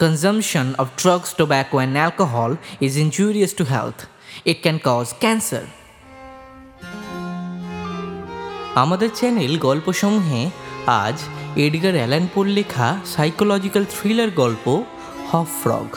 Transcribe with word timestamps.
Consumption 0.00 0.74
of 0.74 0.96
drugs, 0.96 1.32
tobacco, 1.32 1.78
and 1.78 1.96
alcohol 1.96 2.58
is 2.80 2.96
injurious 2.96 3.52
to 3.52 3.64
health. 3.64 4.08
It 4.44 4.60
can 4.60 4.80
cause 4.80 5.12
cancer. 5.14 5.64
আমাদের 8.74 9.10
channel 9.10 9.52
গল্পসমূহে 9.58 10.42
আজ 11.02 11.16
Edgar 11.66 11.94
Allan 12.00 12.24
পোর 12.34 12.46
লেখা 12.58 12.88
psychological 13.14 13.84
thriller 13.94 14.30
গল্প 14.40 14.64
hop 15.30 15.48
frog 15.62 15.88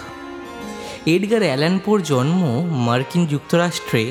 Edgar 1.16 1.44
Allan 1.48 1.76
পোর 1.86 1.98
জন্ম 2.12 2.42
মার্কিন 2.88 3.24
যুক্তরাষ্ট্রে 3.34 4.04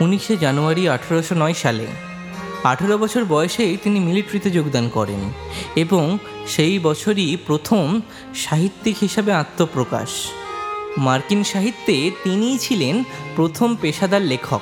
উনিশে 0.00 0.34
জানুয়ারি 0.44 0.82
আঠেরোশো 0.94 1.34
নয় 1.42 1.56
সালে 1.62 1.86
আঠেরো 2.64 2.98
বছর 2.98 3.24
বয়সেই 3.24 3.76
তিনি 3.76 4.00
মিলিটারিতে 4.00 4.50
যোগদান 4.50 4.88
করেন 4.88 5.32
এবং 5.76 6.18
সেই 6.46 6.78
বছরই 6.78 7.36
প্রথম 7.46 8.00
সাহিত্যিক 8.34 8.96
হিসাবে 9.00 9.32
আত্মপ্রকাশ। 9.32 10.08
মার্কিন 10.98 11.44
সাহিত্যে 11.44 12.10
তিনিই 12.24 12.58
ছিলেন 12.58 13.04
প্রথম 13.36 13.76
পেশাদার 13.80 14.22
লেখক 14.22 14.60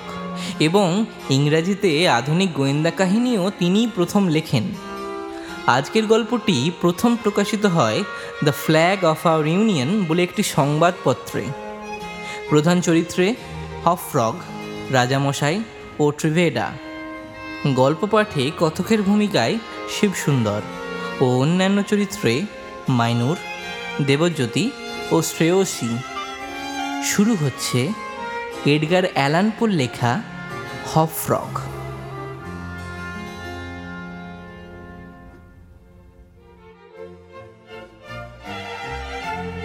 এবং 0.61 1.05
ইংরাজিতে 1.30 2.09
আধুনিক 2.09 2.55
গোয়েন্দা 2.55 2.91
কাহিনীও 2.91 3.51
তিনিই 3.59 3.88
প্রথম 3.95 4.29
লেখেন। 4.29 4.63
আজকের 5.66 6.07
গল্পটি 6.07 6.71
প্রথম 6.80 7.16
প্রকাশিত 7.16 7.66
হয় 7.66 8.05
the 8.45 8.52
flag 8.52 9.05
of 9.05 9.27
our 9.27 9.47
union 9.47 10.05
বলে 10.09 10.23
একটি 10.23 10.43
সংবাদপত্রে। 10.43 11.45
প্রধান 12.49 12.80
চরিত্রে 12.80 13.35
হফ 13.85 14.01
হফরগ, 14.07 14.35
রাজামশাই 14.91 15.63
ও 15.99 16.11
ট্রিভেডা। 16.11 16.73
গল্প 17.73 18.06
পাঠে 18.06 18.50
কথকের 18.59 19.02
ভূমিকায় 19.02 19.59
শিবসুন্দর 19.91 20.62
ও 21.20 21.24
অন্যান্য 21.24 21.82
চরিত্রে 21.82 22.42
মাইনুর, 22.88 23.37
দেবজ্যোতি 24.06 24.70
ও 25.12 25.23
শ্রেয়সী। 25.23 25.96
শুরু 27.04 27.37
হচ্ছে 27.43 27.93
এডগার 28.66 29.02
অ্যালানপুর 29.15 29.68
লেখা 29.68 30.23
হফরগ 30.95 31.59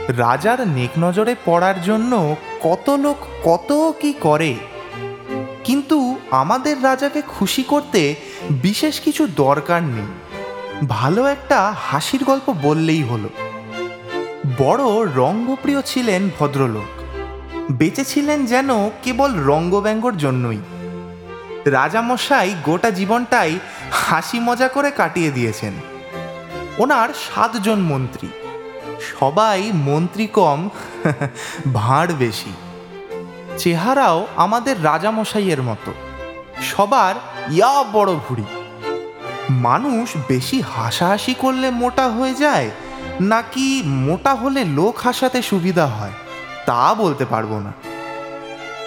রাজার 0.09 0.67
নেক 0.67 0.89
নজরে 0.99 1.35
পড়ার 1.45 1.81
জন্য 1.81 2.35
কত 2.63 2.89
লোক 2.89 3.17
কত 3.43 3.93
কি 4.01 4.13
করে? 4.13 4.55
আমাদের 6.31 6.83
রাজাকে 6.83 7.21
খুশি 7.21 7.63
করতে 7.63 8.15
বিশেষ 8.49 8.99
কিছু 8.99 9.27
দরকার 9.27 9.83
নেই। 9.83 10.07
ভালো 10.87 11.25
একটা 11.25 11.73
হাসির 11.83 12.23
গল্প 12.23 12.53
বললেই 12.61 13.03
হলো। 13.03 13.29
বড় 14.57 15.11
রঙ্গপ্রিয় 15.15 15.81
ছিলেন 15.81 16.29
ভদ্রলোক। 16.39 17.01
বেঁচে 17.71 18.05
ছিলেন 18.05 18.45
যেন 18.45 18.89
কেবল 18.89 19.35
রঙ্গব্যঙ্গর 19.35 20.15
জন্যই। 20.15 20.57
রাজামশাই 21.65 22.55
গোটা 22.65 22.89
জীবনটাই 22.89 23.59
হাসি 23.91 24.39
মজা 24.39 24.67
করে 24.67 24.91
কাটিয়ে 24.91 25.31
দিয়েছেন। 25.31 25.73
ওনার 26.77 27.09
সাতজন 27.09 27.79
মন্ত্রী। 27.79 28.27
সবাই 29.19 29.71
মন্ত্রী 29.73 30.27
কম, 30.27 30.69
ভাঁড় 31.73 32.13
বেশি। 32.13 32.53
চেহারাও 33.57 34.27
আমাদের 34.35 34.83
রাজামশাইয়ের 34.83 35.61
মতো। 35.61 35.93
সবার 36.61 37.15
ইয়া 37.51 37.83
বড় 37.93 38.11
ভুড়ি। 38.15 38.45
মানুষ 39.51 40.07
বেশি 40.27 40.61
হাসাহাসি 40.61 41.33
করলে 41.33 41.69
মোটা 41.71 42.09
হয়ে 42.09 42.33
যায়, 42.33 42.69
নাকি 43.21 43.83
মোটা 43.83 44.33
হলে 44.35 44.65
লোক 44.65 44.95
হাসাতে 44.97 45.41
সুবিধা 45.41 45.85
হয়, 45.85 46.15
তা 46.65 46.93
বলতে 46.93 47.25
পারব 47.25 47.51
না। 47.59 47.71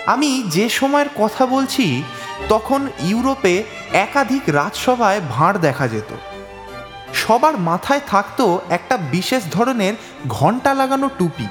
আমি 0.06 0.42
যে 0.48 0.68
সময়ের 0.68 1.10
কথা 1.18 1.46
বলছি, 1.46 2.02
তখন 2.48 2.88
ইউরোপে 3.04 3.64
একাধিক 3.92 4.42
রাজসভায় 4.48 5.20
ভাঁড় 5.30 5.58
দেখা 5.58 5.88
যেত। 5.88 6.10
সবার 7.14 7.58
মাথায় 7.58 8.00
থাকতো 8.06 8.60
একটা 8.70 8.96
বিশেষ 8.96 9.42
ধরনের 9.50 9.94
ঘণ্টা 10.28 10.74
লাগানো 10.74 11.08
টুপি 11.18 11.46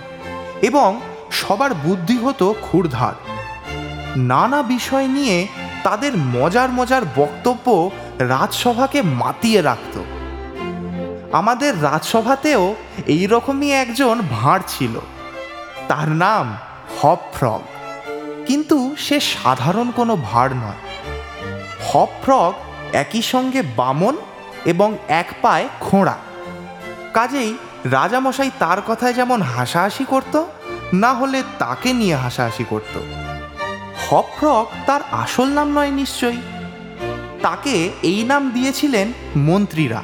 এবং 0.61 1.01
সবার 1.31 1.73
বুদ্ধি 1.73 2.17
হতো 2.17 2.55
ক্ষুরধার। 2.61 3.13
নানা 4.17 4.63
বিষয় 4.63 5.07
নিয়ে 5.07 5.47
তাদের 5.83 6.17
মজার 6.17 6.69
মজার 6.69 7.01
বক্তব্য 7.17 7.91
রাজসভাকে 8.19 9.01
মাতিয়ে 9.01 9.61
রাখত। 9.61 10.01
আমাদের 11.31 11.83
রাজসভাতেও 11.83 12.75
এই 13.07 13.27
রকমই 13.27 13.71
একজন 13.71 14.21
ভাঁড় 14.31 14.61
ছিল। 14.67 14.99
তার 15.87 16.09
নাম 16.09 16.57
হপ 17.01 17.07
হপফ্রগ। 17.07 17.61
কিন্তু 18.45 18.95
সে 18.97 19.19
সাধারণ 19.19 19.91
কোনো 19.91 20.17
ভাঁড় 20.23 20.53
নয়। 20.53 21.09
হপ 21.87 21.93
হপফ্রগ 21.93 22.53
একই 22.93 23.21
সঙ্গে 23.21 23.61
বামন 23.61 24.17
এবং 24.65 24.97
এক 25.07 25.25
পায়ে 25.41 25.67
খোঁড়া। 25.79 26.17
কাজেই 27.13 27.57
রাজামশাই 27.85 28.51
তার 28.59 28.81
কথায় 28.87 29.13
যেমন 29.13 29.41
হাসাহাসি 29.41 30.05
করত, 30.05 30.43
না 30.93 31.13
হলে 31.13 31.43
তাকে 31.59 31.93
নিয়ে 31.93 32.15
হাসাহাসি 32.15 32.63
করত। 32.69 32.99
হপফ্রগ 34.11 34.65
তার 34.85 35.01
আসল 35.11 35.47
নাম 35.47 35.67
নয় 35.71 35.91
নিশ্চয়ই। 35.91 36.41
তাকে 37.41 37.89
এই 38.03 38.23
নাম 38.23 38.49
দিয়েছিলেন 38.49 39.13
মন্ত্রীরা। 39.35 40.03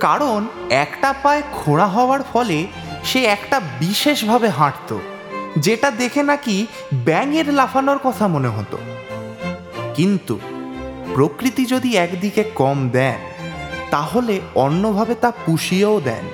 কারণ 0.00 0.46
একটা 0.70 1.12
পায়ে 1.22 1.42
খোঁড়া 1.52 1.86
হওয়ার 1.86 2.20
ফলে 2.32 2.66
সে 3.04 3.24
একটা 3.24 3.60
বিশেষভাবে 3.80 4.48
হাঁটত, 4.48 4.98
যেটা 5.56 5.90
দেখে 5.90 6.22
নাকি 6.22 6.66
ব্যাঙের 6.94 7.54
লাফানোর 7.54 7.98
কথা 8.04 8.28
মনে 8.28 8.48
হতো। 8.48 8.78
কিন্তু 9.94 10.40
প্রকৃতি 11.14 11.66
যদি 11.66 11.96
একদিকে 11.96 12.42
কম 12.54 12.88
দেন, 12.88 13.20
তাহলে 13.90 14.40
অন্যভাবে 14.54 15.14
তা 15.14 15.32
পুষিয়েও 15.46 16.00
দেন। 16.00 16.24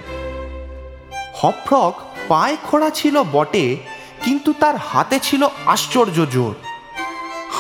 হফ্রক 1.35 1.95
পায়ে 2.29 2.57
খোড়া 2.71 2.91
ছিল 2.91 3.23
বটে, 3.33 3.77
কিন্তু 4.25 4.53
তার 4.53 4.77
হাতে 4.77 5.19
ছিল 5.19 5.49
আশ্চর্য 5.67 6.27
জোর। 6.31 6.55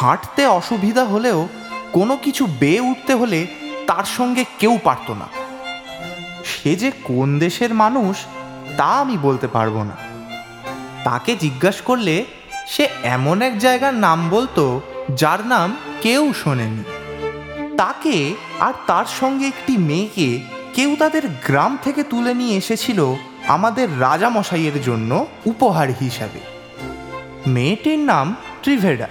হাঁটতে 0.03 0.47
অসুবিধা 0.47 1.05
হলেও 1.05 1.49
কোনো 1.93 2.17
কিছু 2.17 2.47
বেয়ে 2.47 2.81
উঠতে 2.81 3.15
হলে 3.15 3.47
তার 3.87 4.05
সঙ্গে 4.05 4.45
কেউ 4.59 4.79
পারত 4.85 5.11
না। 5.11 5.29
সে 6.45 6.77
যে 6.77 6.93
কোন 7.05 7.39
দেশের 7.39 7.75
মানুষ 7.75 8.17
তা 8.77 8.85
আমি 8.85 9.19
বলতে 9.23 9.47
পারব 9.47 9.83
না। 9.83 9.97
তাকে 11.05 11.37
জিজ্ঞাস 11.37 11.81
করলে 11.81 12.25
সে 12.69 12.89
এমন 13.03 13.43
এক 13.43 13.59
জায়গার 13.59 13.95
নাম 13.95 14.29
বলতো 14.29 14.81
যার 15.17 15.47
নাম 15.47 15.77
কেউ 16.03 16.33
শোনেনি। 16.33 16.83
তাকে 17.77 18.35
আর 18.61 18.73
তার 18.87 19.05
সঙ্গে 19.21 19.47
একটি 19.47 19.77
মেয়েকে 19.77 20.41
কেউ 20.75 20.97
তাদের 20.99 21.23
গ্রাম 21.47 21.79
থেকে 21.85 22.03
তুলে 22.03 22.35
নিয়ে 22.35 22.57
এসেছিল 22.57 23.15
আমাদের 23.49 24.01
রাজামশাইয়ের 24.01 24.83
জন্য 24.83 25.27
উপহার 25.47 25.89
হিসাবে। 26.01 26.41
মেয়েটির 27.47 27.99
নাম 27.99 28.35
ট্রিভেডা 28.63 29.09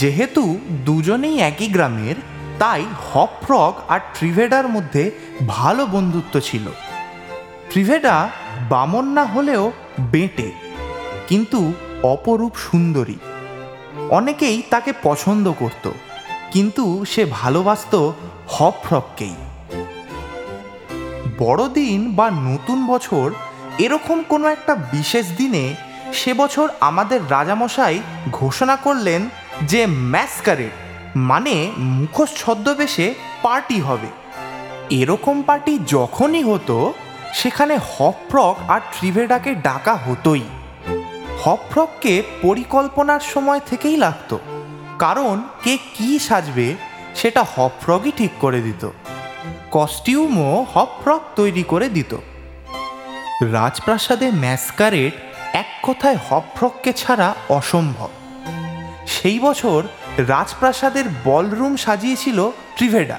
যেহেতু 0.00 0.42
দুজনেই 0.86 1.36
একই 1.50 1.68
গ্রামের, 1.76 2.16
তাই 2.58 2.82
হপফ্রগ 3.10 3.72
আর 3.88 4.00
ট্রিভেডার 4.14 4.66
মধ্যে 4.68 5.02
ভালো 5.46 5.82
বন্ধুত্ব 5.86 6.34
ছিল। 6.40 6.66
ট্রিভেডা 7.70 8.16
বামন 8.68 9.06
না 9.16 9.24
হলেও 9.24 9.64
বেঁটে, 10.12 10.48
কিন্তু 11.28 11.60
অপরূপ 12.12 12.54
সুন্দরী। 12.68 13.18
অনেকেই 14.10 14.58
তাকে 14.70 14.90
পছন্দ 15.02 15.46
করত, 15.60 15.84
কিন্তু 16.52 16.84
সে 17.04 17.22
ভালোবাসত 17.38 17.94
হপফ্রককেই 18.54 19.36
বড়দিন 21.38 22.00
বা 22.18 22.26
নতুন 22.48 22.78
বছর 22.86 23.26
এরকম 23.78 24.18
কোনো 24.22 24.46
একটা 24.48 24.72
বিশেষ 24.94 25.26
দিনে 25.40 25.64
সে 26.20 26.32
বছর 26.34 26.66
আমাদের 26.80 27.20
রাজামশাই 27.34 27.96
ঘোষণা 28.30 28.76
করলেন 28.76 29.20
যে 29.70 29.86
ম্যাসকারেট 29.86 30.74
মানে 31.30 31.54
মুখোশ 31.98 32.30
ছদ্মবেশে 32.36 33.14
পার্টি 33.42 33.78
হবে। 33.80 34.10
এরকম 34.90 35.42
পার্টি 35.42 35.78
যখনই 35.86 36.42
হতো, 36.42 36.76
সেখানে 37.34 37.74
হপফ্রক 37.92 38.56
আর 38.68 38.80
ট্রিভেডাকে 38.92 39.54
ডাকা 39.54 39.94
হতোই। 39.94 40.44
হপফ্রককে 41.42 42.22
পরিকল্পনার 42.42 43.20
সময় 43.20 43.60
থেকেই 43.70 43.96
লাগতো, 43.96 44.36
কারণ 44.98 45.34
কে 45.64 45.74
কি 45.94 46.18
সাজবে 46.18 46.68
সেটা 47.14 47.42
হপফ্রগই 47.54 48.12
ঠিক 48.16 48.32
করে 48.40 48.60
দিত। 48.60 48.82
কস্টিউমও 49.70 50.66
হপফ্রক 50.74 51.22
তৈরি 51.36 51.62
করে 51.62 51.88
দিত। 51.88 52.12
রাজপ্রাসাদে 53.56 54.28
ম্যাসকারেট 54.42 55.14
এক 55.52 55.68
কথায় 55.82 56.18
হপফ্রককে 56.28 56.92
ছাড়া 56.92 57.28
অসম্ভব। 57.48 58.10
সেই 59.06 59.38
বছর 59.38 59.82
রাজপ্রাসাদের 60.18 61.04
বলরুম 61.24 61.76
সাজিয়েছিল 61.76 62.50
ট্রিভেডা 62.76 63.18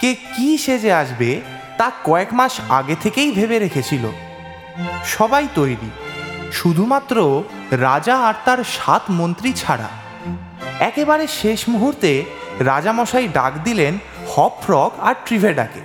কে 0.00 0.14
কি 0.14 0.58
সেজে 0.58 0.92
আসবে 0.92 1.40
তা 1.78 1.90
কয়েক 2.04 2.34
মাস 2.34 2.60
আগে 2.68 2.96
থেকেই 3.02 3.32
ভেবে 3.32 3.58
রেখেছিল। 3.58 4.08
সবাই 5.04 5.48
তৈরি, 5.54 5.90
শুধুমাত্র 6.52 7.42
রাজা 7.70 8.16
আর 8.16 8.34
তার 8.44 8.58
সাত 8.64 9.02
মন্ত্রী 9.10 9.52
ছাড়া। 9.52 9.88
একেবারে 10.80 11.26
শেষ 11.26 11.68
মুহূর্তে 11.68 12.24
রাজামশাই 12.60 13.28
ডাক 13.28 13.52
দিলেন 13.64 13.98
হপফ্রগ 14.28 14.90
আর 15.00 15.14
ট্রিভেডাকে 15.26 15.80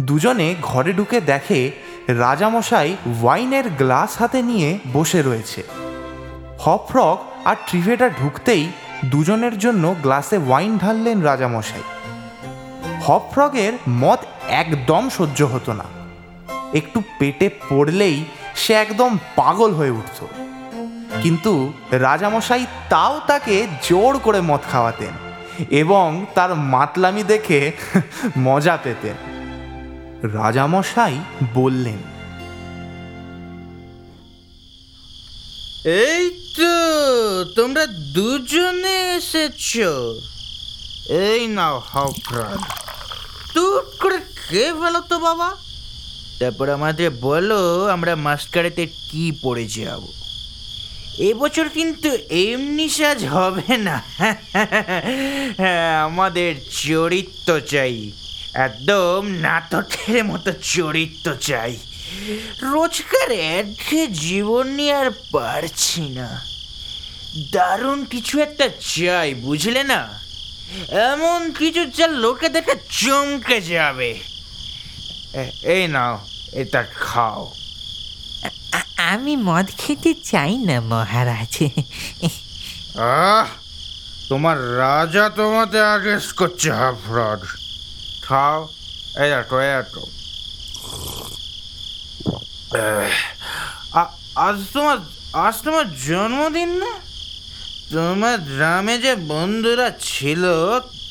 দুজনে 0.00 0.54
ঘরে 0.62 0.92
ঢুকে 0.92 1.20
দেখে 1.20 1.70
রাজামশাই 2.08 2.96
ওয়াইনের 3.22 3.68
গ্লাস 3.68 4.16
হাতে 4.18 4.42
নিয়ে 4.42 4.78
বসে 4.92 5.22
রয়েছে। 5.22 5.62
হপফ্রগ 6.58 7.18
আর 7.46 7.56
ট্রিভেটা 7.66 8.08
ঢুকতেই 8.08 8.68
দুজনের 9.04 9.58
জন্য 9.58 9.94
গ্লাসে 10.02 10.38
ওয়াইন 10.38 10.78
ঢাললেন 10.78 11.22
রাজামশাই। 11.22 11.82
হপফ্রগের 13.02 13.72
মদ 13.88 14.18
একদম 14.48 15.08
সহ্য 15.10 15.42
হতো 15.44 15.72
না। 15.72 15.84
একটু 16.74 17.02
পেটে 17.18 17.50
পড়লেই 17.70 18.24
সে 18.54 18.72
একদম 18.74 19.18
পাগল 19.36 19.74
হয়ে 19.74 19.90
উঠত। 19.90 20.26
কিন্তু 21.22 21.72
রাজামশাই 21.90 22.66
তাও 22.88 23.20
তাকে 23.26 23.66
জোর 23.82 24.18
করে 24.18 24.40
মদ 24.40 24.60
খাওয়াতেন 24.72 25.14
এবং 25.70 26.26
তার 26.34 26.54
মাতলামি 26.54 27.22
দেখে 27.22 27.72
মজা 28.38 28.78
পেতেন। 28.82 29.16
রাজামশাই 30.32 31.16
বললেন, 31.54 32.00
এই 35.90 36.35
তো 36.56 36.72
তোমরা 37.54 37.86
দুজনে 37.86 38.96
এসেছ। 39.16 39.70
এই 41.08 41.46
নাও 41.46 41.82
হপরান 41.90 42.58
টুট 43.54 43.86
করে 44.02 44.18
কে 44.48 44.64
বলো 44.72 45.00
তো 45.00 45.18
বাবা? 45.18 45.48
তারপর 46.38 46.66
আমাদের 46.68 47.10
বলো, 47.10 47.86
আমরা 47.86 48.16
মাস্কারেতে 48.16 48.86
কি 48.86 49.24
পড়ে 49.42 49.64
যাব। 49.68 50.02
এবছর 51.18 51.68
কিন্তু 51.68 52.10
এমনি 52.30 52.88
সাজ 52.88 53.24
হবে 53.24 53.76
না। 53.78 54.02
হ্যাঁ 55.58 56.04
আমাদের 56.04 56.50
চরিত্র 56.70 57.60
চাই। 57.60 58.12
একদম 58.54 59.20
নাটকের 59.44 60.24
মতো 60.24 60.50
চরিত্র 60.62 61.28
চাই। 61.40 61.72
রোজকার 62.62 63.30
একঘে 63.30 64.06
জীবন 64.06 64.66
নিয়ে 64.66 64.94
আর 64.94 65.10
পারছি 65.32 66.00
না। 66.00 66.44
দারুণ 67.52 68.04
কিছু 68.04 68.40
একটা 68.40 68.68
চাই 68.68 69.34
বুঝলে 69.34 69.84
না? 69.84 70.20
এমন 70.88 71.52
কিছু 71.52 71.86
যা 71.86 72.06
লোকে 72.06 72.48
দেখে 72.48 72.74
চমকে 72.90 73.60
যাবে। 73.60 74.20
এ- 75.32 75.50
এই 75.62 75.88
নাও 75.88 76.26
এটা 76.52 76.82
খাও। 76.82 77.52
আমি 78.96 79.36
মদ 79.36 79.66
খেতে 79.78 80.14
চাই 80.14 80.56
না 80.56 80.80
মহারাজ। 80.80 81.64
আহ 82.98 83.46
তোমার 84.28 84.78
রাজা 84.78 85.28
তোমাতে 85.28 85.80
আদেশ 85.80 86.32
করছে 86.32 86.72
হাফরাজ 86.72 87.40
খাও 88.22 88.68
এই 89.24 89.32
আহ, 89.32 89.40
আ- 89.40 89.82
আজ 94.36 94.56
তোমার 94.72 94.98
আজ 95.32 95.54
তোমার 95.64 95.94
জন্মদিন 95.94 96.68
না? 96.68 96.90
তোমার 97.92 98.38
গ্রামে 98.38 98.98
যে 98.98 99.14
বন্ধুরা 99.14 99.90
ছিল, 100.00 100.44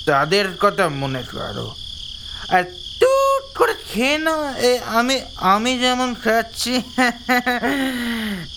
তাদের 0.05 0.57
কথা 0.59 0.89
মনে 0.89 1.23
করো। 1.31 1.75
আর 2.49 2.63
টুট 2.99 3.57
করে 3.57 3.73
খেয়ে 3.93 4.17
নাও, 4.17 4.55
এ, 4.57 4.79
আমি 4.85 5.21
আমি 5.35 5.79
যেমন 5.79 6.15
খাচ্ছি। 6.23 6.81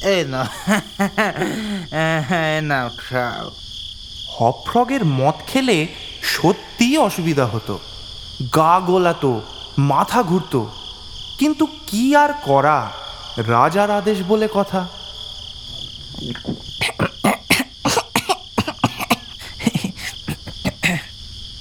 এই 0.03 0.25
না 0.25 0.47
নাও, 2.63 2.91
খাও। 3.11 3.51
হপফ্রগের 4.29 5.05
মদ 5.05 5.35
খেলে 5.47 5.87
সত্যিই 6.23 6.99
অসুবিধা 6.99 7.47
হতো। 7.47 7.79
গা 8.57 8.81
গোলাতো, 8.81 9.43
মাথা 9.79 10.23
ঘুরতো। 10.23 10.71
কিন্তু 11.39 11.67
কি 11.87 12.17
আর 12.17 12.33
করা? 12.43 12.93
রাজার 13.37 13.91
আদেশ 13.91 14.19
বলে 14.29 14.49
কথা। 14.55 14.89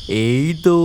এই 0.08 0.54
তো। 0.64 0.78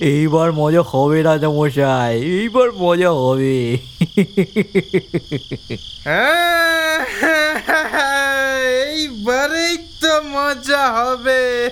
এইবার 0.00 0.52
মজা 0.52 0.82
হবে 0.82 1.22
রাজা 1.22 1.48
মশাই 1.48 2.20
এইবার 2.20 2.68
মজা 2.72 3.10
হবে। 3.10 3.78
এইবারেই 8.92 9.76
তো 10.00 10.22
মজা 10.22 10.84
হবে। 10.88 11.70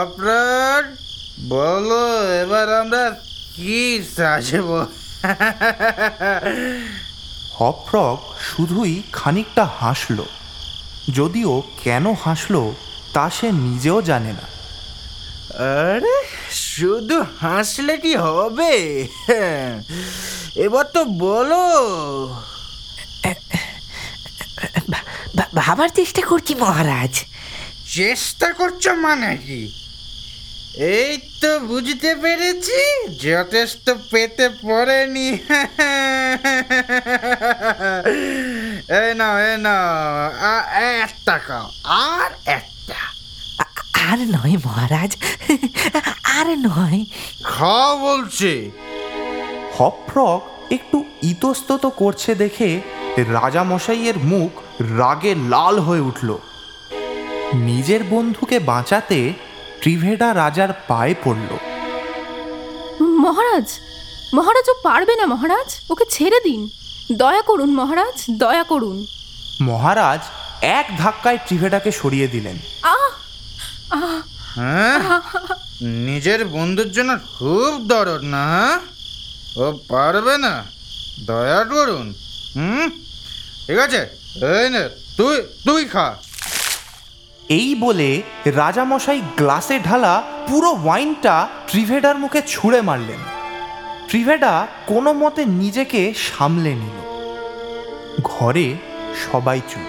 আপনার 0.00 1.01
বলো 1.48 2.32
এবার 2.32 2.74
আমরা 2.74 3.10
কি 3.56 4.02
সাজব 4.16 4.86
হপফ্রগ 7.54 8.18
শুধুই 8.40 9.02
খানিকটা 9.12 9.64
হাসলো। 9.64 10.24
যদিও 11.10 11.62
কেন 11.84 12.14
হাসলো 12.24 12.74
তা 13.12 13.30
সে 13.30 13.52
নিজেও 13.52 14.02
জানে 14.02 14.32
না। 14.32 14.46
আরে 15.92 16.24
শুধু 16.50 17.24
হাসলে 17.40 17.96
কি 17.96 18.16
হবে? 18.16 19.08
এবার 20.56 20.84
তো 20.84 21.04
বলো। 21.04 21.64
ভাবার 25.54 25.88
চেষ্টা 25.88 26.22
করছি 26.22 26.54
মহারাজ। 26.54 27.24
চেষ্টা 27.90 28.52
করছ 28.52 28.88
মানে 28.88 29.36
কি? 29.36 29.82
এই 30.76 31.18
তো 31.40 31.58
বুঝতে 31.58 32.14
পেরেছি 32.14 33.08
যথেষ্ট 33.30 33.90
পেতে 34.10 34.48
পড়েনি। 34.48 35.28
এই 38.88 39.14
নাও 39.14 39.38
এই 39.38 39.58
নাও 39.58 40.30
আ- 40.40 40.80
একটা 41.02 41.38
খাও 41.38 41.70
আর 41.84 42.30
একটা। 42.46 42.94
আর 44.10 44.18
নয় 44.18 44.56
মহারাজ 44.56 45.16
আর 46.24 46.46
নয়। 46.46 47.04
খাও 47.44 47.98
বলছি। 47.98 48.70
হপফ্রগ 49.78 50.40
একটু 50.72 51.04
ইতস্তত 51.22 51.86
করছে 51.86 52.34
দেখে 52.34 52.80
রাজামশাইয়ের 53.16 54.18
মুখ 54.18 54.62
রাগে 54.80 55.34
লাল 55.34 55.78
হয়ে 55.78 56.00
উঠল। 56.00 56.38
নিজের 57.54 58.04
বন্ধুকে 58.04 58.58
বাঁচাতে 58.58 59.32
ট্রিভেডা 59.82 60.34
রাজার 60.34 60.72
পায়ে 60.88 61.14
পড়ল। 61.24 61.50
মহারাজ 63.02 63.68
মহারাজ 64.34 64.68
ও 64.68 64.74
পারবে 64.82 65.16
না 65.16 65.26
মহারাজ 65.26 65.80
ওকে 65.90 66.04
ছেড়ে 66.10 66.40
দিন। 66.44 66.68
দয়া 67.12 67.42
করুন 67.42 67.74
মহারাজ 67.74 68.24
দয়া 68.38 68.62
করুন। 68.62 69.06
মহারাজ 69.60 70.20
এক 70.62 70.86
ধাক্কায় 70.98 71.38
ট্রিভেডাকে 71.46 71.92
সরিয়ে 71.92 72.28
দিলেন। 72.28 72.56
আহ! 72.82 73.10
আহ! 73.94 74.20
হ্যাঁ? 74.56 75.20
নিজের 75.82 76.44
বন্ধুর 76.44 76.90
জন্য 76.92 77.18
খুব 77.38 77.86
দরদ 77.86 78.22
না 78.22 78.44
হ্যাঁ? 78.46 78.78
ও 79.56 79.72
পারবে 79.88 80.38
না। 80.38 80.64
দয়া 81.26 81.64
করুন। 81.64 82.14
হুম? 82.56 82.90
ঠিক 83.66 83.78
আছে? 83.78 84.08
তুই 85.16 85.42
তুই 85.64 85.84
খা। 85.84 86.16
এই 87.48 87.74
বলে 87.74 88.22
রাজামশাই 88.44 89.20
গ্লাসে 89.36 89.80
ঢালা 89.80 90.22
পুরো 90.48 90.70
ওয়াইনটা 90.70 91.48
ট্রিভেডার 91.68 92.18
মুখে 92.18 92.42
ছুঁড়ে 92.46 92.80
মারলেন। 92.80 93.18
ট্রিভেডা 94.08 94.66
কোনো 94.86 95.12
মতে 95.12 95.44
নিজেকে 95.44 96.14
সামলে 96.14 96.74
নিল। 96.74 97.02
ঘরে 98.22 98.74
সবাই 99.32 99.60
চুপ। 99.68 99.88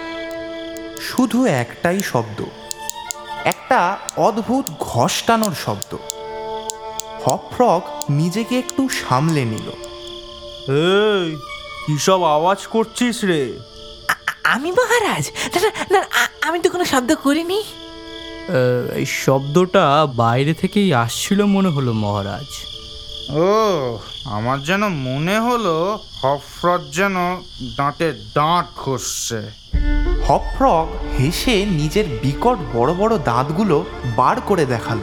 শুধু 1.00 1.44
একটাই 1.44 2.02
শব্দ। 2.02 2.44
একটা 3.44 3.98
অদ্ভুত 4.16 4.70
ঘষ্টানোর 4.80 5.54
শব্দ। 5.64 5.96
হপফ্রগ 7.24 7.80
নিজেকে 8.10 8.58
একটু 8.58 8.88
সামলে 8.88 9.44
নিল। 9.44 9.70
এই 10.68 11.36
কিসব 11.86 12.22
আওয়াজ 12.22 12.66
করছিস 12.66 13.24
রে? 13.24 13.58
আমি 14.44 14.72
মহারাজ। 14.72 15.30
না 15.90 16.04
আমি 16.46 16.58
তো 16.64 16.68
কোনো 16.74 16.84
শব্দ 16.92 17.10
করিনি। 17.24 17.60
এই 19.00 19.06
শব্দটা 19.24 19.84
বাইরে 20.22 20.52
থেকেই 20.62 20.88
আসছিল 21.04 21.40
মনে 21.54 21.70
হলো 21.76 21.92
মহারাজ। 22.04 22.48
ও 23.44 23.48
আমার 24.36 24.58
যেন 24.68 24.82
মনে 25.08 25.36
হলো 25.46 25.76
হফরত 26.20 26.82
যেন 26.98 27.16
দাঁতে 27.78 28.06
দাঁত 28.36 28.66
ঘষছে। 28.82 29.40
হপফ্রগ 30.26 30.86
হেসে 31.16 31.56
নিজের 31.80 32.06
বিকট 32.22 32.58
বড় 32.76 32.90
বড় 33.00 33.12
দাঁতগুলো 33.30 33.76
বার 34.18 34.36
করে 34.48 34.64
দেখাল। 34.74 35.00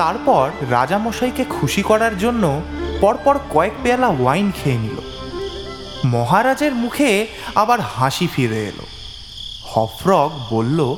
তারপর 0.00 0.44
রাজামশাইকে 0.74 1.44
খুশি 1.56 1.82
করার 1.90 2.14
জন্য 2.24 2.44
পরপর 3.02 3.34
কয়েক 3.54 3.74
পেয়ালা 3.82 4.08
ওয়াইন 4.20 4.48
খেয়ে 4.58 4.82
নিল। 4.84 4.98
মহারাজের 6.14 6.74
মুখে 6.82 7.10
আবার 7.62 7.78
হাসি 7.94 8.26
ফিরে 8.34 8.60
এলো। 8.70 8.86
হফরগ 9.76 10.30
বলল 10.50 10.96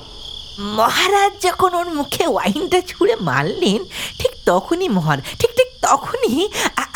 মহারাজ 0.77 1.33
যখন 1.43 1.75
ওর 1.75 1.95
মুখে 1.95 2.27
ওয়াইনটা 2.27 2.81
ছুঁড়ে 2.81 3.17
মারলেন 3.17 3.85
ঠিক 4.19 4.31
তখনই 4.47 4.89
মহার 4.89 5.19
ঠিক 5.39 5.51
ঠিক 5.57 5.67
তখনই 5.83 6.49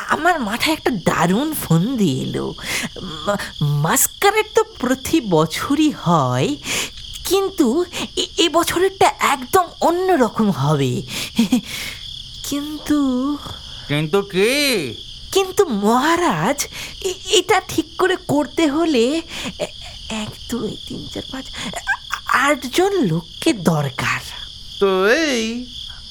আমার 0.09 0.41
মাথায় 0.41 0.73
একটা 0.73 0.91
দারুণ 0.91 1.55
ফন্দি 1.55 2.23
এলো। 2.23 2.55
মা- 3.27 3.39
মাস্কারের 3.61 4.45
তো 4.55 4.65
প্রতি 4.79 5.21
বছরই 5.21 5.91
হয় 5.91 6.57
কিন্তু 7.25 7.85
এ- 8.17 8.49
বছরেরটা 8.49 9.13
একদম 9.21 9.65
অন্য 9.81 10.13
রকম 10.13 10.51
হবে। 10.51 11.03
কিন্তু 12.49 12.99
কিন্তু 13.89 14.23
কি? 14.23 14.53
কিন্তু 15.33 15.65
মহারাজ 15.67 16.67
এটা 17.31 17.61
ঠিক 17.69 17.85
করে 17.99 18.17
করতে 18.29 18.69
হলে 18.69 19.23
এক 20.15 20.29
দুই 20.51 20.77
তিন 20.89 21.09
চার 21.15 21.23
পাঁচ 21.33 21.47
আটজন 22.27 22.93
লোককে 23.07 23.53
দরকার। 23.53 24.21
তো 24.79 25.09
এই 25.09 25.67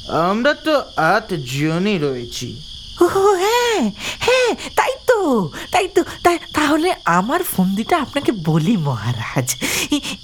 আমরা 0.07 0.53
তো 0.53 0.73
আট 0.95 1.33
জনই 1.33 1.97
রয়েছি। 1.97 2.55
ও 3.01 3.05
হ্যাঁ 3.35 3.91
হ্যাঁ 4.19 4.55
তাই 4.75 4.91
তো 5.07 5.49
তাই 5.71 5.87
তো 5.87 6.03
তাই 6.23 6.39
তাহলে 6.53 6.93
আমার 7.05 7.43
ফন্দিটা 7.43 7.97
আপনাকে 7.97 8.31
বলি 8.31 8.77
মহারাজ 8.77 9.55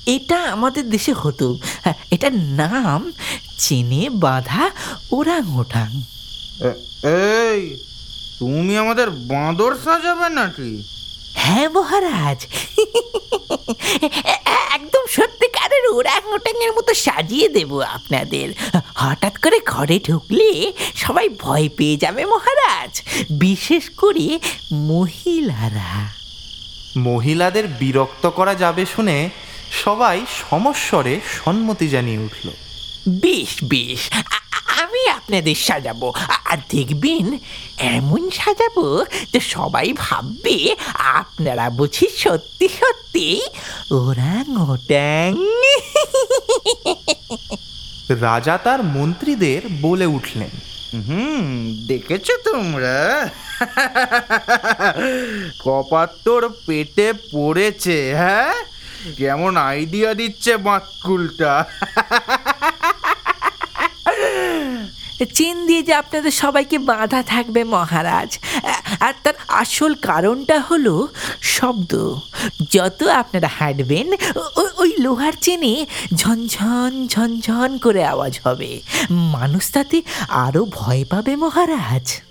এটা 0.06 0.44
আমাদের 0.52 0.90
দেশে 0.90 1.14
হতো। 1.14 1.58
হ্যাঁ, 1.84 1.96
এটার 2.12 2.34
নাম 2.34 3.12
চেনে 3.58 4.10
বাঁধা 4.10 4.70
ওরাং 5.12 5.90
এ- 6.62 6.80
এই 7.04 7.62
তুমি 8.40 8.78
আমাদের 8.78 9.10
বাঁদর 9.10 9.78
সাজাবে 9.86 10.30
নাকি? 10.30 10.72
হ্যাঁ 11.48 11.70
মহারাজ। 11.70 12.40
একদম 14.74 15.04
সত্যিকারের 15.10 15.86
ওরাং 15.94 16.34
ওটাঙের 16.34 16.72
মতো 16.72 16.94
সাজিয়ে 16.94 17.48
দেব 17.50 17.72
আপনাদের। 17.82 18.48
হঠাৎ 18.96 19.38
করে 19.38 19.60
ঘরে 19.66 20.00
ঢুকলে 20.00 20.74
সবাই 20.96 21.30
ভয় 21.30 21.70
পেয়ে 21.78 21.98
যাবে 21.98 22.26
মহারাজ। 22.26 23.02
বিশেষ 23.40 23.90
করে 23.90 24.40
মহিলারা। 24.74 25.92
মহিলাদের 26.98 27.68
বিরক্ত 27.68 28.26
করা 28.30 28.56
যাবে 28.56 28.86
শুনে 28.86 29.30
সবাই 29.84 30.26
সমস্বরে 30.50 31.20
সম্মতি 31.46 31.88
জানিয়ে 31.90 32.18
উঠল। 32.18 32.50
বেশ 33.22 33.52
বেশ। 33.64 34.02
আমি 34.84 35.02
আপনাদের 35.10 35.56
সাজাবো। 35.56 36.08
আর 36.46 36.58
দেখবেন 36.70 37.26
এমন 37.78 38.22
সাজাবো 38.30 38.86
যে 39.34 39.40
সবাই 39.40 39.94
ভাববে 39.94 40.58
আপনারা 41.18 41.66
বুঝি 41.70 42.08
সত্যি 42.18 42.68
সত্যি 42.80 43.28
ওরাং 43.92 44.46
ওটাং 44.70 45.32
রাজা 48.22 48.56
তার 48.58 48.84
মন্ত্রীদের 48.84 49.62
বলে 49.82 50.06
উঠলেন। 50.06 50.54
হুম 51.08 51.46
দেখেছ 51.88 52.28
তোমরা? 52.46 52.98
কপাত 55.64 56.10
তোর 56.26 56.44
পেটে 56.66 57.14
পড়েছে 57.32 57.98
হ্যাঁ? 58.16 58.54
কেমন 59.18 59.58
আইডিয়া 59.58 60.14
দিচ্ছে 60.14 60.58
বাঁকুলটা 60.58 61.54
চেন 65.26 65.68
দিয়ে 65.68 65.84
যে 65.84 65.94
আপনাদের 65.94 66.32
সবাইকে 66.32 66.78
বাঁধা 66.78 67.24
থাকবে, 67.24 67.64
মহারাজ। 67.64 68.40
আর 69.00 69.14
তার 69.24 69.34
আসল 69.48 69.94
কারণটা 69.94 70.60
হলো 70.60 71.08
শব্দ। 71.42 72.16
যত 72.72 73.04
আপনারা 73.04 73.50
হাঁটবেন 73.60 74.08
ওই 74.78 74.92
লোহার 75.00 75.34
চেনে 75.42 75.86
ঝনঝন 76.16 77.08
ঝনঝন 77.08 77.78
করে 77.78 78.06
আওয়াজ 78.06 78.40
হবে। 78.44 78.82
মানুষ 79.10 79.72
তাতে 79.72 80.02
আরও 80.30 80.66
ভয় 80.66 81.06
পাবে, 81.10 81.36
মহারাজ। 81.36 82.22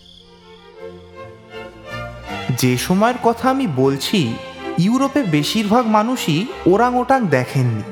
যে 2.59 2.79
সময়ের 2.79 3.15
কথা 3.23 3.51
আমি 3.51 3.67
বলছি, 3.67 4.35
ইউরোপে 4.79 5.23
বেশিরভাগ 5.23 5.87
মানুষই 5.87 6.47
ওরাং 6.67 6.95
ওটাং 6.97 7.27
দেখেননি। 7.27 7.83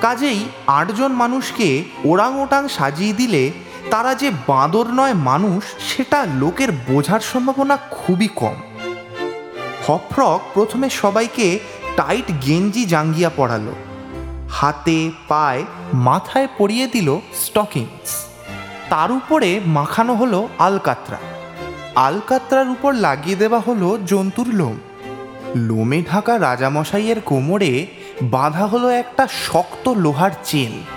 কাজেই 0.00 0.44
আটজন 0.66 1.12
মানুষকে 1.12 1.84
ওরাং 2.04 2.40
ওটাং 2.40 2.68
সাজিয়ে 2.68 3.12
দিলে 3.12 3.50
তারা 3.90 4.14
যে 4.14 4.30
বাঁদর 4.46 4.86
নয় 4.86 5.14
মানুষ, 5.14 5.64
সেটা 5.88 6.26
লোকের 6.34 6.72
বোঝার 6.72 7.20
সম্ভাবনা 7.20 7.76
খুবই 7.90 8.28
কম। 8.36 8.54
হফরক 9.86 10.40
প্রথমে 10.54 10.90
সবাইকে 10.90 11.58
টাইট 11.96 12.32
গেঞ্জি 12.46 12.84
জাঙ্গিয়া 12.84 13.30
পরালো। 13.36 13.74
হাতে, 14.50 15.10
পায়ে, 15.28 15.64
মাথায় 15.94 16.48
পরিয়ে 16.58 16.86
দিল 16.86 17.18
স্টকিংস 17.34 18.26
তার 18.90 19.12
উপরে 19.12 19.60
মাখানো 19.66 20.14
হলো 20.14 20.48
আলকাত্রা। 20.58 21.16
আলকাত্রার 21.94 22.68
উপর 22.68 22.94
লাগিয়ে 22.94 23.36
দেওয়া 23.36 23.60
হলো 23.60 23.98
জন্তুর 24.06 24.48
লোম। 24.48 24.76
লোমে 25.56 26.02
ঢাকা 26.02 26.38
রাজামশাইয়ের 26.38 27.20
কোমরে 27.20 27.86
বাঁধা 28.22 28.66
হলো 28.66 28.88
একটা 28.88 29.28
শক্ত 29.46 29.88
লোহার 29.88 30.30
চেন। 30.44 30.93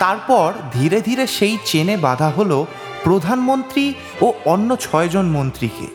তারপর 0.00 0.52
ধীরে 0.72 1.00
ধীরে 1.00 1.26
সেই 1.26 1.58
চেনে 1.64 1.96
বাঁধা 1.96 2.28
হলো 2.28 2.66
প্রধানমন্ত্রী 3.04 3.94
ও 4.20 4.32
অন্য 4.44 4.76
ছয়জন 4.76 5.26
মন্ত্রীকে। 5.26 5.86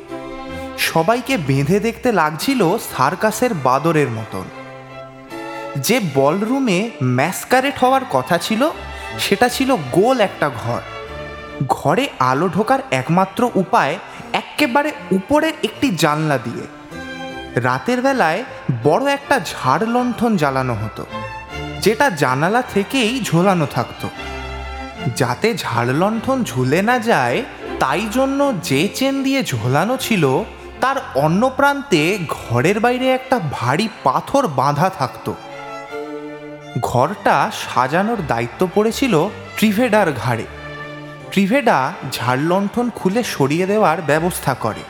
সবাইকে 0.78 1.38
বেঁধে 1.38 1.80
দেখতে 1.80 2.12
লাগছিল 2.12 2.78
সার্কাসের 2.78 3.54
বাদরের 3.54 4.10
মতন। 4.10 4.44
যে 5.78 6.00
বলরুমে 6.16 6.90
ম্যাসকারেট 7.04 7.78
হওয়ার 7.78 8.02
কথা 8.12 8.38
ছিল, 8.38 8.70
সেটা 9.20 9.50
ছিল 9.50 9.76
গোল 9.92 10.22
একটা 10.22 10.50
ঘর। 10.64 10.82
ঘরে 11.68 12.08
আলো 12.20 12.50
ঢোকার 12.50 12.80
একমাত্র 12.92 13.50
উপায় 13.56 13.98
এক্কেবারে 14.34 14.92
উপরের 15.12 15.54
একটি 15.64 15.96
জানলা 15.96 16.38
দিয়ে। 16.38 16.66
রাতের 17.62 18.02
বেলায় 18.02 18.44
বড় 18.84 19.06
একটা 19.14 19.40
ঝাড় 19.40 19.88
লণ্ঠন 19.88 20.38
জ্বালানো 20.38 20.74
হতো। 20.74 21.06
যেটা 21.86 22.10
জানালা 22.10 22.62
থেকেই 22.62 23.22
ঝোলানো 23.24 23.66
থাকতো। 23.66 24.10
যাতে 25.16 25.58
ঝাড় 25.58 25.94
লণ্ঠন 25.94 26.44
ঝুলে 26.44 26.82
না 26.82 27.00
যায়, 27.00 27.44
তাই 27.80 28.08
জন্য 28.12 28.54
যে 28.64 28.90
চেন 28.96 29.24
দিয়ে 29.24 29.44
ঝোলানো 29.44 29.98
ছিল, 29.98 30.44
তার 30.82 30.96
অন্য 31.16 31.52
প্রান্তে 31.58 32.18
ঘরের 32.30 32.80
বাইরে 32.80 33.10
একটা 33.10 33.40
ভারী 33.52 33.88
পাথর 34.04 34.48
বাঁধা 34.48 34.90
থাকতো। 34.90 35.36
ঘরটা 36.82 37.52
সাজানোর 37.54 38.18
দায়িত্ব 38.28 38.68
পড়েছিল 38.76 39.28
ট্রিভেডার 39.58 40.12
ঘাড়ে। 40.12 40.46
ট্রিভেডা 41.32 41.94
ঝাড়লণ্ঠন 42.12 42.90
খুলে 42.90 43.24
সরিয়ে 43.24 43.66
দেওয়ার 43.66 44.02
ব্যবস্থা 44.02 44.54
করে। 44.54 44.84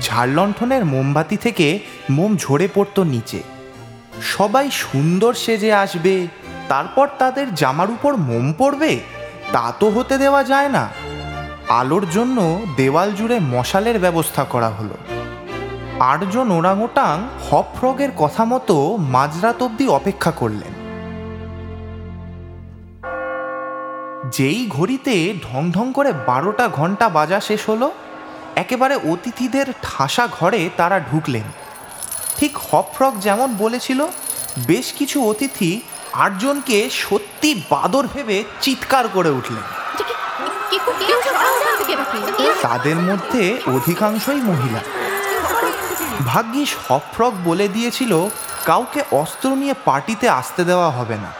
ঝাড়লণ্ঠনের 0.00 0.84
মোমবাতি 0.84 1.36
থেকে 1.36 1.78
মোম 2.10 2.36
ঝরে 2.36 2.68
পড়তো 2.74 3.04
নিচে। 3.04 3.57
সবাই 4.22 4.70
সুন্দর 4.70 5.34
সেজে 5.34 5.72
আসবে, 5.74 6.28
তারপর 6.68 7.06
তাদের 7.18 7.54
জামার 7.54 7.90
উপর 7.90 8.16
মোম 8.16 8.52
পড়বে 8.52 9.00
তা 9.52 9.72
তো 9.80 9.90
হতে 9.90 10.18
দেওয়া 10.18 10.44
যায় 10.44 10.68
না। 10.68 10.88
আলোর 11.68 12.10
জন্য 12.10 12.60
দেওয়াল 12.76 13.12
জুড়ে 13.12 13.40
মশালের 13.40 13.98
ব্যবস্থা 13.98 14.44
করা 14.44 14.68
হলো। 14.68 14.96
আটজন 16.00 16.50
ওরাংওটাং 16.50 17.28
হপফ্রগের 17.50 18.10
কথা 18.16 18.44
মতো 18.44 18.96
মাঝরাত 18.96 19.62
অবধি 19.62 19.88
অপেক্ষা 19.88 20.30
করলেন। 20.30 20.72
যেই 24.32 24.66
ঘড়িতে 24.68 25.34
ঢং 25.46 25.70
ঢং 25.70 25.92
করে 25.92 26.12
বারোটা 26.12 26.68
ঘণ্টা 26.68 27.08
বাজা 27.08 27.40
শেষ 27.40 27.68
হলো, 27.68 27.90
একেবারে 28.56 28.94
অতিথিদের 29.12 29.66
ঠাসা 29.82 30.28
ঘরে 30.38 30.70
তারা 30.76 31.00
ঢুকলেন। 31.00 31.42
ঠিক 32.38 32.58
হপফ্রগ 32.70 33.20
যেমন 33.20 33.54
বলেছিল 33.58 34.06
বেশ 34.58 34.92
কিছু 34.92 35.30
অতিথি 35.30 35.80
আটজনকে 36.12 36.90
সত্যি 36.90 37.62
বাদর 37.70 38.06
ভেবে 38.06 38.44
চিৎকার 38.60 39.08
করে 39.08 39.30
উঠলেন। 39.30 39.64
তাদের 42.62 42.96
মধ্যে 42.96 43.58
অধিকাংশই 43.66 44.40
মহিলা। 44.40 44.80
ভাগ্যিস 46.26 46.76
হপফ্রগ 46.88 47.32
বলে 47.44 47.68
দিয়েছিল 47.68 48.28
কাউকে 48.64 49.02
অস্ত্র 49.12 49.48
নিয়ে 49.48 49.74
পার্টিতে 49.84 50.28
আসতে 50.28 50.64
দেওয়া 50.64 50.90
হবে 50.90 51.14
না। 51.14 51.30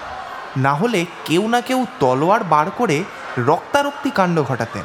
না 0.57 0.75
হলে 0.75 1.07
কেউ 1.25 1.49
না 1.49 1.61
কেউ 1.61 1.87
তলোয়ার 2.01 2.45
বার 2.45 2.71
করে 2.71 3.05
রক্তারক্তি 3.39 4.11
কাণ্ড 4.11 4.43
ঘটাতেন। 4.43 4.83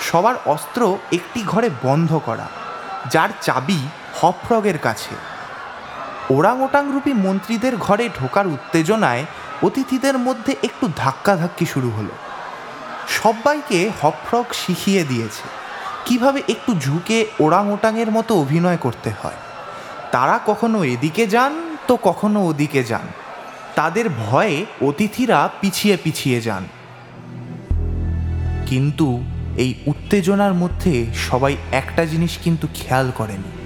সবার 0.00 0.34
অস্ত্র 0.46 0.98
একটি 1.12 1.42
ঘরে 1.42 1.70
বন্ধ 1.82 2.20
করা 2.24 2.46
যার 3.10 3.28
চাবি 3.42 3.80
হপফ্রগের 4.22 4.78
কাছে। 4.78 5.14
ওরাং 6.34 6.62
ওটাংরূপী 6.62 7.12
মন্ত্রীদের 7.12 7.76
ঘরে 7.76 8.08
ঢোকার 8.20 8.46
উত্তেজনায় 8.46 9.24
অতিথিদের 9.62 10.18
মধ্যে 10.18 10.56
একটু 10.62 10.88
ধাক্কাধাক্কি 10.96 11.66
শুরু 11.66 11.90
হলো। 11.90 12.10
সবাইকে 13.08 13.90
হপফ্রগ 14.02 14.44
শিখিয়ে 14.52 15.04
দিয়েছে, 15.04 15.42
কীভাবে 16.04 16.42
একটু 16.48 16.74
ঝুঁকে 16.74 17.26
ওরাং 17.40 17.72
ওটাংয়ের 17.72 18.10
মতো 18.10 18.40
অভিনয় 18.40 18.76
করতে 18.76 19.10
হয়। 19.10 19.34
তারা 20.12 20.40
কখনো 20.46 20.84
এদিকে 20.84 21.26
যান, 21.26 21.76
তো 21.86 21.96
কখনো 22.02 22.46
ওদিকে 22.46 22.84
যান। 22.84 23.06
তাদের 23.74 24.08
ভয়ে 24.08 24.66
অতিথিরা 24.80 25.48
পিছিয়ে 25.60 25.96
পিছিয়ে 25.96 26.40
যান। 26.40 26.68
কিন্তু 28.66 29.24
এই 29.56 29.74
উত্তেজনার 29.86 30.54
মধ্যে 30.54 31.06
সবাই 31.14 31.56
একটা 31.72 32.04
জিনিস 32.04 32.38
কিন্তু 32.44 32.68
খেয়াল 32.74 33.10
করেনি। 33.14 33.61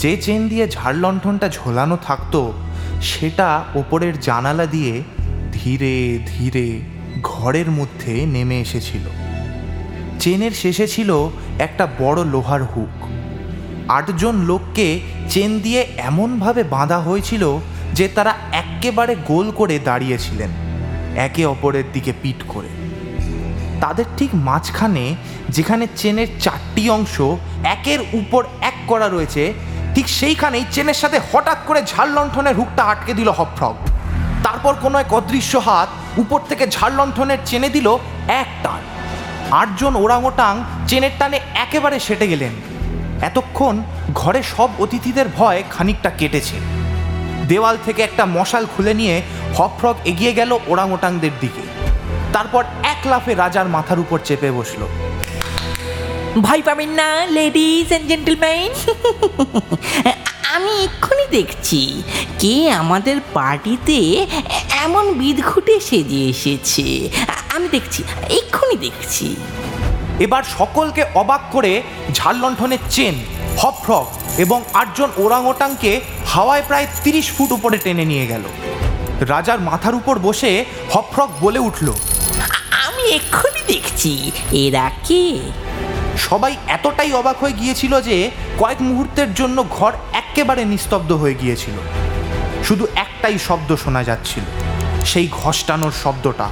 যে 0.00 0.12
চেন 0.16 0.40
দিয়ে 0.48 0.68
ঝাড়লণ্ঠনটা 0.68 1.48
ঝোলানো 1.48 1.96
থাকতো, 2.06 2.40
সেটা 3.02 3.48
ওপরের 3.74 4.14
জানালা 4.20 4.66
দিয়ে 4.66 5.02
ধীরে 5.52 5.94
ধীরে 6.26 6.66
ঘরের 7.22 7.68
মধ্যে 7.70 8.12
নেমে 8.26 8.56
এসেছিল। 8.60 9.04
চেনের 10.18 10.50
শেষে 10.50 10.86
ছিল 10.86 11.10
একটা 11.58 11.84
বড় 11.98 12.24
লোহার 12.24 12.62
হুক। 12.64 12.94
আটজন 13.88 14.36
লোককে 14.40 15.00
চেন 15.28 15.50
দিয়ে 15.60 15.80
এমনভাবে 15.96 16.62
বাঁধা 16.64 16.98
হয়েছিল 16.98 17.44
যে 17.92 18.06
তারা 18.08 18.32
একেবারে 18.52 19.16
গোল 19.26 19.46
করে 19.50 19.76
দাঁড়িয়েছিলেন, 19.78 20.50
একে 21.16 21.42
অপরের 21.46 21.86
দিকে 21.92 22.12
পিট 22.22 22.40
করে। 22.48 22.70
তাদের 23.80 24.04
ঠিক 24.18 24.30
মাঝখানে 24.48 25.04
যেখানে 25.48 25.84
চেনের 25.96 26.30
চারটি 26.40 26.84
অংশ 26.90 27.16
একের 27.64 28.00
উপর 28.12 28.42
এক 28.60 28.76
করা 28.86 29.08
রয়েছে 29.08 29.42
ঠিক 29.94 30.08
সেইখানেই 30.08 30.64
চেনের 30.70 30.94
সাথে 30.94 31.20
হঠাৎ 31.32 31.58
করে 31.66 31.82
ঝাড় 31.82 32.10
লণ্ঠনের 32.10 32.56
হুকটা 32.56 32.82
আটকে 32.84 33.14
দিল 33.14 33.28
হপফ্রগ। 33.28 33.74
তারপর 34.44 34.74
কোনো 34.82 34.98
এক 34.98 35.12
অদৃশ্য 35.12 35.58
হাত 35.58 35.88
উপর 36.18 36.40
থেকে 36.48 36.66
ঝাড় 36.66 36.94
লণ্ঠনের 36.94 37.38
চেনে 37.44 37.68
দিল 37.68 37.88
এক 38.28 38.48
টান। 38.62 38.80
আটজন 39.50 39.96
ওরাংওটাং 39.96 40.64
চেনের 40.86 41.10
টানে 41.18 41.40
একেবারে 41.54 41.98
সেটে 41.98 42.26
গেলেন। 42.28 42.54
এতক্ষণ 43.22 43.82
ঘরে 44.14 44.42
সব 44.42 44.68
অতিথিদের 44.78 45.26
ভয় 45.36 45.62
খানিকটা 45.70 46.10
কেটেছে। 46.10 46.56
দেওয়াল 47.48 47.76
থেকে 47.84 48.02
একটা 48.02 48.26
মশাল 48.26 48.66
খুলে 48.76 48.94
নিয়ে 48.94 49.22
হপফ্রগ 49.56 49.96
এগিয়ে 50.04 50.32
গেল 50.32 50.58
ওরাংওটাংদের 50.66 51.34
দিকে। 51.40 51.62
তারপর 52.32 52.64
এক 52.82 53.00
লাফে 53.06 53.34
রাজার 53.34 53.68
মাথার 53.68 53.98
উপর 53.98 54.18
চেপে 54.24 54.50
বসল। 54.50 54.82
ভয় 56.38 56.62
পাবেন 56.62 56.90
না 56.90 57.26
লেডিস 57.26 57.88
অ্যান্ড 57.88 58.06
জেন্টলম্যান 58.08 58.70
আমি 60.54 60.72
এক্ষুনি 60.84 61.26
দেখছি 61.30 62.02
কে 62.38 62.70
আমাদের 62.72 63.16
পার্টিতে 63.34 64.26
এমন 64.84 65.04
বিদঘুটে 65.18 65.80
সেজে 65.80 66.20
এসেছে। 66.28 67.10
আমি 67.54 67.68
দেখছি 67.68 68.02
এক্ষুনি 68.28 68.76
দেখছি। 68.76 69.36
এবার 70.18 70.42
সকলকে 70.58 71.04
অবাক 71.14 71.40
করে 71.52 71.82
ঝাড়লণ্ঠনের 72.14 72.82
চেন 72.90 73.14
হপফ্রগ 73.58 74.06
এবং 74.38 74.62
আটজন 74.74 75.10
ওরাং 75.16 75.46
ওটাংকে 75.46 76.00
হাওয়ায় 76.26 76.62
প্রায় 76.66 76.86
তিরিশ 77.04 77.26
ফুট 77.32 77.52
উপরে 77.52 77.76
টেনে 77.78 78.04
নিয়ে 78.04 78.26
গেল। 78.26 78.44
রাজার 79.20 79.60
মাথার 79.60 79.94
উপর 79.94 80.18
বসে 80.18 80.64
হপফ্রগ 80.90 81.30
বলে 81.40 81.58
উঠল 81.58 81.92
আমি 82.86 83.02
এক্ষুনি 83.18 83.62
দেখছি 83.66 84.30
এরা 84.52 84.90
কে? 85.08 85.24
সবাই 86.28 86.52
এতটাই 86.76 87.12
অবাক 87.12 87.36
হয়ে 87.42 87.58
গিয়েছিল 87.60 87.92
যে 88.08 88.16
কয়েক 88.58 88.80
মুহূর্তের 88.88 89.30
জন্য 89.34 89.58
ঘর 89.76 89.92
একেবারে 90.12 90.62
নিস্তব্ধ 90.64 91.10
হয়ে 91.12 91.34
গিয়েছিল। 91.34 91.76
শুধু 92.66 92.84
একটাই 93.04 93.36
শব্দ 93.38 93.70
শোনা 93.76 94.02
যাচ্ছিল, 94.04 94.44
সেই 95.10 95.26
ঘষ্টানোর 95.42 95.94
শব্দটা, 96.02 96.48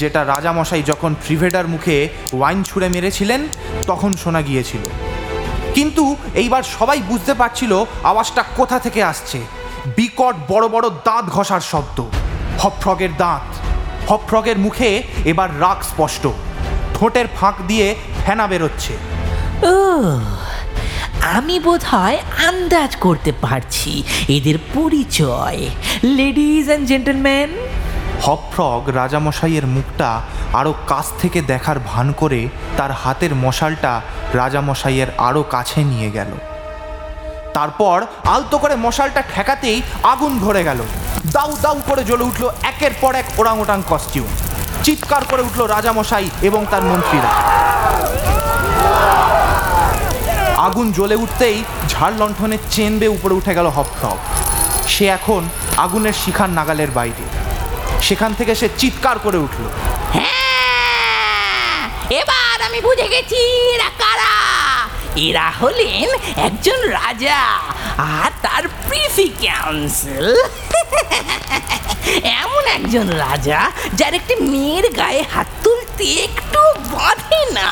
যেটা 0.00 0.20
রাজামশাই 0.24 0.82
যখন 0.82 1.10
প্রিভেডার 1.24 1.66
মুখে 1.68 1.96
ওয়াইন 2.32 2.58
ছুঁড়ে 2.68 2.88
মেরেছিলেন, 2.88 3.40
তখন 3.86 4.10
শোনা 4.22 4.40
গিয়েছিল। 4.42 4.84
কিন্তু 5.76 6.04
এইবার 6.34 6.62
সবাই 6.76 7.00
বুঝতে 7.10 7.34
পারছিল 7.34 7.72
আওয়াজটা 8.10 8.42
কোথা 8.58 8.76
থেকে 8.78 9.00
আসছে। 9.02 9.38
বিকট 9.98 10.34
বড় 10.48 10.66
বড় 10.74 10.86
দাঁত 11.08 11.24
ঘষার 11.36 11.62
শব্দ, 11.72 11.98
হপফ্রগের 12.62 13.12
দাঁত, 13.22 13.46
হপফ্রগের 14.10 14.58
মুখে 14.58 14.90
এবার 15.24 15.48
রাগ 15.60 15.78
স্পষ্ট। 15.82 16.24
ঠোঁটের 17.00 17.26
ফাঁক 17.36 17.56
দিয়ে 17.66 17.86
ফেনা 18.24 18.46
বেরোচ্ছে। 18.46 18.94
ও 19.72 19.76
আমি 21.36 21.56
বোধ 21.60 21.82
হয় 21.92 22.18
আন্দাজ 22.48 22.96
করতে 22.96 23.30
পারছি 23.44 23.92
এদের 24.36 24.56
পরিচয়। 24.74 25.60
লেডিস 26.18 26.66
অ্যান্ড 26.68 26.84
জেন্টলম্যান 26.90 27.50
হপফ্রগ 28.26 28.80
রাজামশাইয়ের 29.00 29.66
মুখটা 29.66 30.10
আরও 30.52 30.72
কাছ 30.86 31.06
থেকে 31.20 31.38
দেখার 31.42 31.78
ভান 31.90 32.06
করে 32.12 32.40
তার 32.76 32.92
হাতের 33.02 33.32
মশালটা 33.34 33.92
রাজামশাইয়ের 34.34 35.08
আরও 35.18 35.42
কাছে 35.54 35.80
নিয়ে 35.84 36.10
গেল। 36.10 36.30
তারপর 37.54 37.96
আলতো 38.34 38.56
করে 38.58 38.74
মশালটা 38.84 39.22
ঠেকাতেই 39.32 39.78
আগুন 40.02 40.32
ধরে 40.38 40.62
গেল। 40.64 40.80
দাউ 41.32 41.50
দাউ 41.62 41.76
করে 41.88 42.02
জ্বলে 42.04 42.24
উঠল 42.24 42.44
একের 42.70 42.94
পর 43.00 43.12
এক 43.14 43.26
ওরাংওটাং 43.40 43.78
কস্টিউম 43.90 44.30
চিৎকার 44.84 45.22
করে 45.30 45.42
উঠল 45.42 45.60
রাজামশাই 45.66 46.26
এবং 46.42 46.66
তার 46.70 46.82
মন্ত্রীরা। 46.82 47.30
আগুন 50.66 50.86
জ্বলে 50.92 51.14
উঠতেই 51.14 51.64
ঝাড় 51.88 52.16
লণ্ঠনের 52.20 52.62
চেন 52.70 52.92
বেয়ে 52.98 53.14
উপরে 53.16 53.34
উঠে 53.34 53.52
গেল 53.54 53.66
হপফ্রগ 53.66 54.18
সে 54.88 55.04
এখন 55.06 55.42
আগুনের 55.76 56.12
শিখার 56.12 56.50
নাগালের 56.50 56.90
বাইরে। 56.90 57.24
সেখান 58.02 58.30
থেকে 58.34 58.52
সে 58.54 58.68
চিৎকার 58.78 59.16
করে 59.18 59.38
উঠল। 59.38 59.62
হ্যাঁ, 60.12 61.78
এবার 62.20 62.56
আমি 62.66 62.78
বুঝে 62.80 63.06
গেছি 63.08 63.40
এরা 63.74 63.90
কারা। 63.98 64.34
এরা 65.28 65.46
হলেন 65.60 66.08
একজন 66.46 66.80
রাজা। 66.98 67.40
আর 68.02 68.30
তার 68.42 68.64
প্রিফি 68.88 69.28
কাউন্সিল 69.44 70.28
এমন 72.40 72.64
একজন 72.76 73.06
রাজা 73.24 73.60
যার 73.92 74.14
একটি 74.14 74.34
মেয়ের 74.36 74.86
গায়ে 74.96 75.22
হাত 75.32 75.46
তুলতে 75.64 76.06
একটু 76.26 76.60
বাঁধে 76.92 77.40
না। 77.52 77.68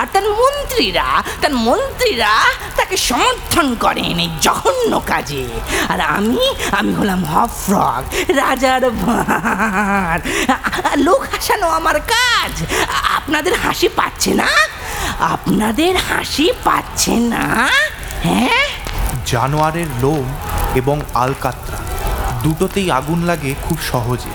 আর 0.00 0.06
তার 0.12 0.26
মন্ত্রীরা 0.40 1.08
তার 1.40 1.54
মন্ত্রীরা 1.66 2.32
তাকে 2.76 2.96
সমর্থন 3.08 3.74
করেন 3.74 4.16
এই 4.18 4.30
জঘন্য 4.40 4.92
কাজে। 5.06 5.46
আর 5.88 6.00
আমি 6.00 6.44
আমি 6.72 6.94
হলাম 6.94 7.24
হফ্রগ 7.24 8.02
রাজার 8.36 8.90
ভাঁড় 8.90 10.22
লোক 10.96 11.22
হাসানো 11.32 11.66
আমার 11.68 12.00
কাজ। 12.00 12.52
আপনাদের 13.16 13.54
হাসি 13.54 13.88
পাচ্ছে 13.88 14.34
না? 14.34 14.50
আপনাদের 15.34 15.92
হাসি 16.08 16.46
পাচ্ছে 16.64 17.14
না? 17.32 17.44
হ্যাঁ? 18.24 18.66
জানোয়ারের 19.26 19.86
লোম 20.02 20.26
এবং 20.74 21.00
আলকাত্রা। 21.14 21.78
দুটোতেই 22.42 22.90
আগুন 22.90 23.22
লাগে 23.22 23.54
খুব 23.62 23.78
সহজে। 23.92 24.32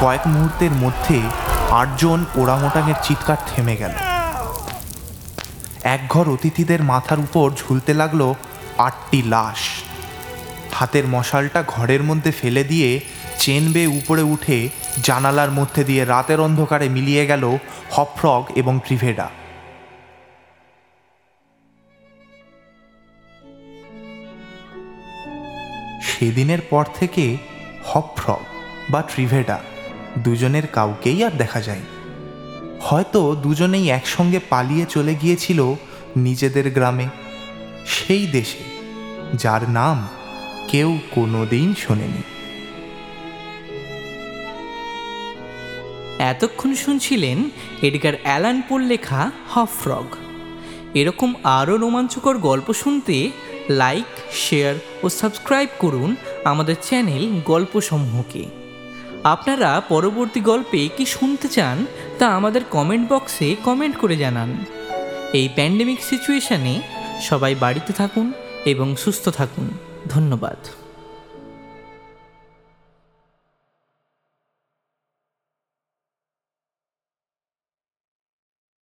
কয়েক 0.00 0.26
মুহূর্তের 0.26 0.70
মধ্যে 0.70 1.20
আটজন 1.70 2.24
ওরাংওটাংয়ের 2.36 2.98
চিৎকার 3.02 3.36
থেমে 3.46 3.76
গেল। 3.76 3.94
একঘর 5.82 6.28
অতিথিদের 6.28 6.82
মাথার 6.82 7.18
উপর 7.18 7.50
ঝুলতে 7.50 7.94
লাগল 7.94 8.34
আটটি 8.78 9.22
লাশ। 9.22 9.60
হাতের 10.72 11.06
মশালটা 11.06 11.64
ঘরের 11.66 12.02
মধ্যে 12.02 12.30
ফেলে 12.32 12.64
দিয়ে 12.64 13.00
চেন 13.38 13.72
বেয়ে 13.72 13.86
উপরে 13.86 14.22
উঠে 14.22 14.68
জানালার 15.02 15.50
মধ্যে 15.50 15.84
দিয়ে 15.84 16.04
রাতের 16.04 16.40
অন্ধকারে 16.40 16.88
মিলিয়ে 16.88 17.26
গেল 17.26 17.56
হপফ্রগ 17.90 18.44
এবং 18.54 18.80
ট্রিভেডা 18.86 19.30
সেদিনের 26.02 26.58
পর 26.70 26.84
থেকে 26.94 27.36
হপফ্রগ 27.84 28.40
বা 28.90 29.02
ট্রিভেডা 29.02 29.58
দুজনের 30.18 30.66
কাউকেই 30.66 31.24
আর 31.24 31.30
দেখা 31.30 31.60
যায় 31.60 31.80
হয়তো 32.80 33.34
দুজনেই 33.34 33.90
একসঙ্গে 33.90 34.40
পালিয়ে 34.50 34.86
চলে 34.86 35.14
গিয়েছিল 35.14 35.74
নিজেদের 36.16 36.70
গ্রামে, 36.70 37.08
সেই 37.86 38.26
দেশে, 38.26 38.58
যার 39.34 39.70
নাম 39.70 40.08
কেউ 40.68 40.98
কোনোদিন 41.10 41.74
শোনেনি। 41.74 42.41
এতক্ষণ 46.30 46.74
শুনছিলেন 46.74 47.38
এডগার 47.82 48.12
অ্যালান 48.22 48.62
পোর 48.68 48.80
লেখা 48.80 49.30
হফ 49.48 49.70
ফ্রগ। 49.82 50.08
এরকম 50.94 51.34
আরও 51.44 51.76
রোমাঞ্চকর 51.76 52.38
গল্প 52.38 52.72
শুনতে 52.72 53.30
লাইক, 53.70 54.10
শেয়ার 54.34 54.74
ও 55.02 55.08
সাবস্ক্রাইব 55.08 55.68
করুন 55.78 56.16
আমাদের 56.44 56.74
চ্যানেল 56.82 57.40
গল্পসমূহকে। 57.44 58.44
আপনারা 59.24 59.82
পরবর্তী 59.88 60.40
গল্পে 60.40 60.88
কি 60.96 61.04
শুনতে 61.06 61.48
চান 61.48 61.86
তা 62.18 62.26
আমাদের 62.28 62.62
কমেন্ট 62.70 63.12
বক্সে 63.12 63.56
কমেন্ট 63.64 63.96
করে 63.96 64.16
জানান। 64.16 64.50
এই 65.32 65.48
প্যান্ডেমিক 65.54 66.00
সিচুয়েশানে 66.02 66.74
সবাই 67.20 67.54
বাড়িতে 67.54 67.92
থাকুন 67.92 68.26
এবং 68.64 68.96
সুস্থ 68.96 69.28
থাকুন। 69.28 69.66
ধন্যবাদ। 70.08 70.81